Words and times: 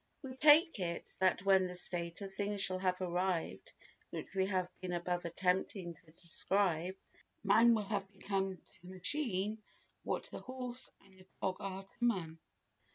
We 0.23 0.33
take 0.35 0.79
it 0.79 1.05
that 1.19 1.45
when 1.45 1.67
the 1.67 1.75
state 1.75 2.21
of 2.23 2.33
things 2.33 2.63
shall 2.63 2.79
have 2.79 2.99
arrived 3.01 3.71
which 4.09 4.33
we 4.33 4.47
have 4.47 4.67
been 4.81 4.93
above 4.93 5.25
attempting 5.25 5.93
to 5.93 6.11
describe, 6.13 6.95
man 7.43 7.75
will 7.75 7.83
have 7.83 8.11
become 8.11 8.57
to 8.57 8.81
the 8.81 8.87
machine 8.95 9.61
what 10.03 10.25
the 10.31 10.39
horse 10.39 10.89
and 11.05 11.19
the 11.19 11.27
dog 11.39 11.57
are 11.59 11.83
to 11.83 12.03
man. 12.03 12.39